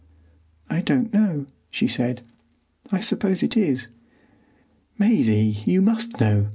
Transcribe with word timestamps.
"I 0.67 0.81
don't 0.81 1.13
know," 1.13 1.45
she 1.69 1.85
said. 1.85 2.21
"I 2.91 3.01
suppose 3.01 3.43
it 3.43 3.55
is." 3.55 3.87
"Maisie, 4.97 5.61
you 5.63 5.79
must 5.79 6.19
know. 6.19 6.49